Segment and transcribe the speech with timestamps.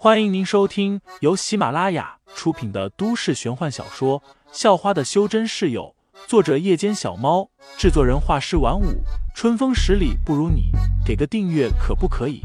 [0.00, 4.20] 欢迎您收听由喜马拉雅出品的都市玄幻小说
[4.52, 5.92] 《校花的修真室友》，
[6.28, 9.02] 作者：夜间小猫，制作人：画师晚舞，
[9.34, 10.70] 春风十里不如你，
[11.04, 12.42] 给个订阅可不可以？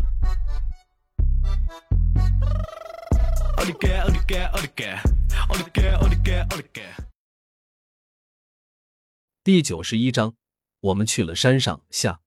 [9.44, 10.34] 第九十一章，
[10.80, 12.22] 我们去了山上下。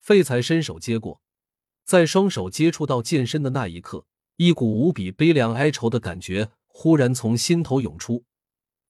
[0.00, 1.20] 废材伸手接过。
[1.90, 8.24] 在双手接触到剑身的那一刻，一股无比悲凉哀愁的感觉忽然从心头涌出，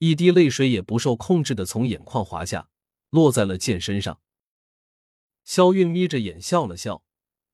[0.01, 2.69] 一滴泪水也不受控制的从眼眶滑下，
[3.09, 4.21] 落在了剑身上。
[5.45, 7.03] 肖韵眯着眼笑了笑，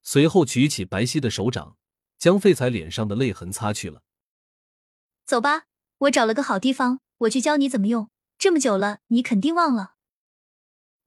[0.02, 1.76] 随后举起白皙的手掌，
[2.18, 4.02] 将废材脸上的泪痕擦去了。
[5.24, 5.66] 走吧，
[5.98, 8.10] 我找了个好地方，我去教你怎么用。
[8.36, 9.94] 这么久了，你肯定忘了。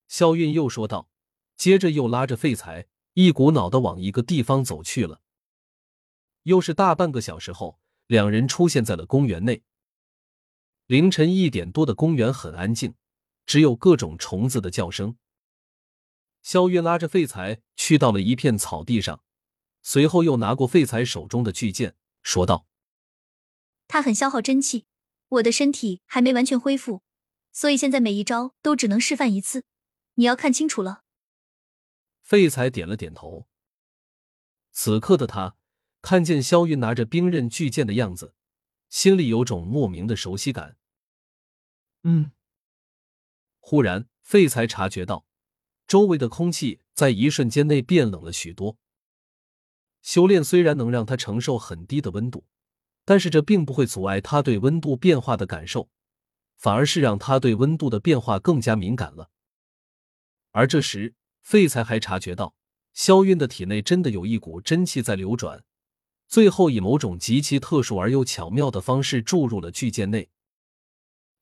[0.08, 1.09] 肖韵又说道，
[1.58, 2.88] 接着又拉着废材。
[3.13, 5.22] 一股脑的往一个地方走去了。
[6.44, 9.63] 又是大半个小时后，两人出现在了公园内。
[10.88, 12.95] 凌晨一点多的公园很安静，
[13.45, 15.17] 只有各种虫子的叫声。
[16.42, 19.22] 肖月拉着废材去到了一片草地上，
[19.83, 22.66] 随后又拿过废材手中的巨剑，说道
[23.88, 24.86] ：“他很消耗真气，
[25.28, 27.03] 我的身体还没完全恢复，
[27.52, 29.66] 所以现在每一招都只能示范一次，
[30.16, 31.03] 你要看清楚了。”
[32.30, 33.47] 废材点了点头。
[34.69, 35.55] 此刻的他
[36.03, 38.36] 看见萧云拿着兵刃巨剑的样子，
[38.88, 40.77] 心里有种莫名的熟悉感。
[42.03, 42.31] 嗯。
[43.58, 45.25] 忽然，废材察觉到
[45.88, 48.77] 周围的空气在一瞬间内变冷了许多。
[50.03, 52.45] 修炼虽然能让他承受很低的温度，
[53.05, 55.89] 但是这并不会阻碍他对温度变化的感受，
[56.55, 59.31] 反而是让他对温度的变化更加敏感了。
[60.52, 61.16] 而这时。
[61.42, 62.56] 废材还察觉到，
[62.94, 65.64] 萧韵的体内真的有一股真气在流转，
[66.28, 70.30] 最后以某种极其特殊而又巧妙的方式注入了巨剑内。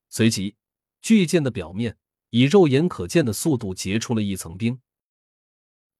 [0.10, 0.56] 随即，
[1.02, 1.98] 巨剑的表面
[2.30, 4.80] 以肉眼可见的速度结出了一层冰。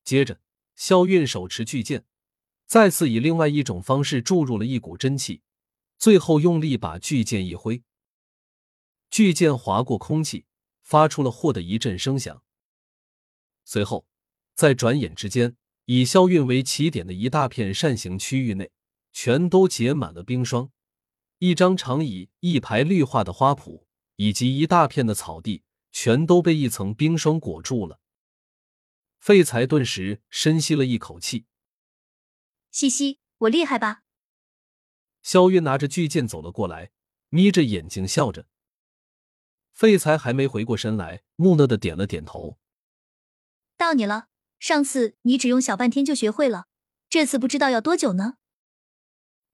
[0.04, 0.40] 接着，
[0.76, 2.06] 萧韵手持巨剑，
[2.66, 5.42] 再次以另外一种方式注入了一股真气，
[5.98, 7.84] 最后用力把巨剑一挥，
[9.10, 10.46] 巨剑划过空气，
[10.82, 12.42] 发出了“霍”的一阵声响。
[13.70, 14.08] 随后，
[14.56, 15.58] 在转眼之间，
[15.88, 18.72] 以萧韵为起点的一大片扇形区域内，
[19.12, 20.72] 全都结满了冰霜。
[21.40, 23.84] 一张长椅、一排绿化的花圃，
[24.16, 28.00] 以及一大片的草地，全都被一层冰霜裹住了。
[29.20, 31.46] 废材顿时深吸了一口气
[32.72, 34.04] ：“嘻嘻，我厉害吧？”
[35.22, 36.92] 萧韵拿着巨剑走了过来，
[37.28, 38.48] 眯着眼睛笑着。
[39.74, 42.58] 废材还没回过神来，木讷的点了点头。
[43.88, 44.28] 到你了，
[44.60, 46.68] 上次你只用小半天就学会了，
[47.08, 48.34] 这次不知道要多久呢。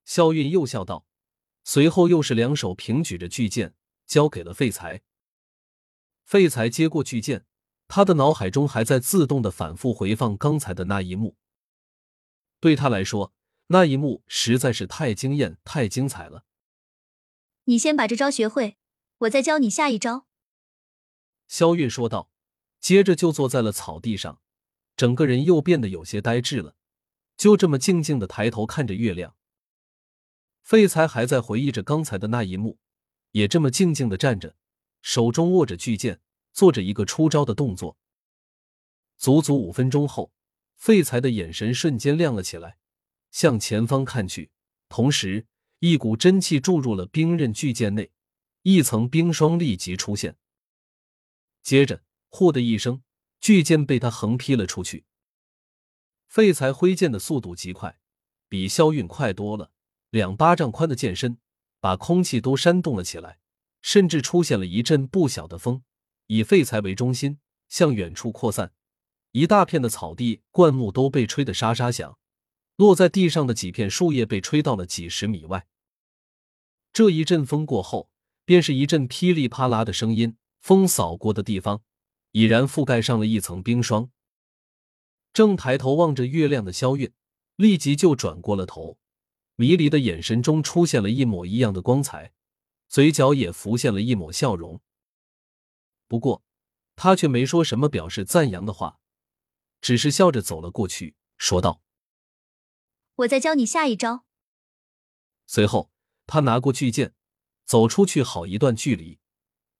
[0.06, 1.06] 萧韵又笑道，
[1.64, 3.76] 随后又是两手平举着巨剑
[4.08, 5.04] 交给了废材。
[6.26, 7.46] 废材接过巨剑，
[7.88, 11.36] 他的脑海中还在自动的反复回放刚才的那一幕。
[12.60, 13.36] 对他来说，
[13.68, 16.46] 那一幕实在是太惊艳、太精彩了。
[17.66, 18.78] 你先把这招学会，
[19.20, 20.26] 我再教你下一招。
[21.48, 22.33] 萧韵说道。
[22.84, 24.42] 接着就坐在了草地上，
[24.98, 26.76] 整个人又变得有些呆滞了，
[27.38, 29.38] 就这么静静的抬头看着月亮。
[30.62, 32.78] 废材还在回忆着刚才的那一幕，
[33.32, 34.58] 也这么静静的站着，
[35.02, 36.20] 手中握着巨剑，
[36.52, 37.98] 做着一个出招的动作。
[39.16, 40.34] 足足五分钟后，
[40.76, 42.78] 废材的眼神瞬间亮了起来，
[43.32, 44.52] 向前方看去，
[44.90, 45.46] 同时
[45.80, 48.12] 一股真气注入了冰刃巨剑内，
[48.64, 50.36] 一层冰霜立即出现，
[51.62, 52.04] 接着。
[52.36, 53.04] 呼的一声，
[53.40, 55.06] 巨剑被他横劈了出去。
[56.28, 58.00] 废材挥剑的速度极快，
[58.50, 59.72] 比萧韵快多了。
[60.10, 61.38] 两巴掌宽的剑身
[61.80, 63.38] 把空气都扇动了起来，
[63.84, 65.84] 甚至出现了一阵不小的风，
[66.26, 67.38] 以废材为中心
[67.70, 68.74] 向远处扩散。
[69.32, 72.18] 一大片的草地、灌木都被吹得沙沙响，
[72.78, 75.68] 落在地上的几片树叶被吹到了几十米外。
[76.92, 78.10] 这一阵风过后，
[78.44, 81.84] 便是一阵噼里啪啦的声音，风扫过的地方。
[82.34, 84.12] 已然覆盖上了一层冰霜。
[85.32, 87.12] 正抬头望着月亮的萧韵，
[87.56, 89.00] 立即就转过了头，
[89.56, 92.34] 迷离的眼神中出现了一抹异样的光彩，
[92.90, 94.82] 嘴角也浮现了一抹笑容。
[96.08, 96.44] 不过，
[96.96, 99.00] 他却没说什么表示赞扬的话，
[99.82, 101.82] 只是笑着走了过去，说道
[103.18, 104.26] ：“我再教你下一招。”
[105.46, 105.92] 随后，
[106.28, 107.14] 他拿过巨剑，
[107.66, 109.20] 走出去好一段距离，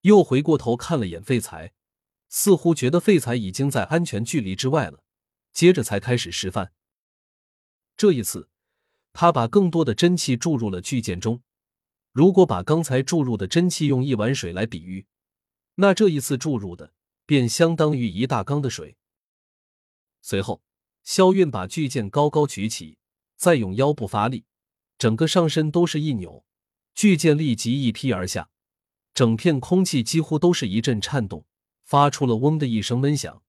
[0.02, 1.74] 又回过头看了眼废材。
[2.36, 5.04] 似乎觉得废材已经在安全距离之外了，
[5.52, 6.74] 接着才开始示范。
[7.96, 8.50] 这一次，
[9.14, 11.44] 他把更多的真气注入了巨剑中。
[12.12, 15.06] 如果把刚才注入的真气用一碗水来比喻，
[15.76, 16.92] 那这一次注入的
[17.28, 18.98] 便相当于一大缸的水。
[20.24, 20.64] 随后，
[21.04, 22.98] 萧韵把巨剑高高举起，
[23.36, 24.46] 再用腰部发力，
[24.98, 26.44] 整个上身都是一扭，
[26.96, 28.50] 巨剑立即一劈而下，
[29.14, 31.46] 整片空气几乎都是一阵颤动，
[31.84, 33.44] 发出了“嗡”的一声闷响。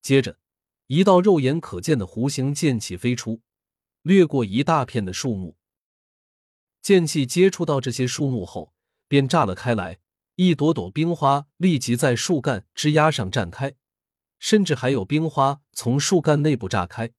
[0.00, 0.38] 接着，
[0.86, 3.42] 一道肉眼可见的弧形剑气飞出，
[4.02, 5.56] 掠过一大片的树木。
[6.80, 8.72] 剑气接触到这些树木后，
[9.08, 9.98] 便炸了开来，
[10.36, 13.74] 一朵朵冰花立即在树干枝丫上绽开，
[14.38, 17.12] 甚至还有冰花从树干内部炸开，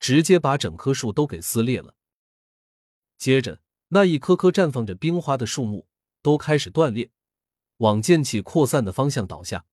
[0.00, 1.94] 直接把整棵树都给撕裂了。
[3.18, 5.86] 接着，那一棵棵绽放着冰花的树木
[6.22, 7.10] 都开始断裂，
[7.78, 9.64] 往剑气扩散的方向倒下。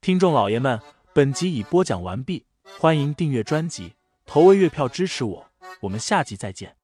[0.00, 0.80] 听众老爷们，
[1.14, 2.46] 本集已播讲完毕，
[2.78, 3.94] 欢迎订阅专辑，
[4.24, 5.50] 投喂月票支持我。
[5.80, 6.76] 我们下集再见。